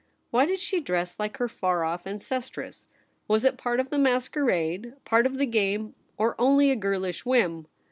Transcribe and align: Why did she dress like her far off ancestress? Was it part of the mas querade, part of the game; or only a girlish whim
Why 0.31 0.47
did 0.47 0.59
she 0.59 0.79
dress 0.79 1.19
like 1.19 1.37
her 1.37 1.47
far 1.47 1.83
off 1.83 2.07
ancestress? 2.07 2.87
Was 3.27 3.45
it 3.45 3.55
part 3.55 3.79
of 3.79 3.91
the 3.91 3.99
mas 3.99 4.27
querade, 4.27 4.93
part 5.05 5.27
of 5.27 5.37
the 5.37 5.45
game; 5.45 5.93
or 6.17 6.33
only 6.41 6.71
a 6.71 6.75
girlish 6.75 7.23
whim 7.23 7.67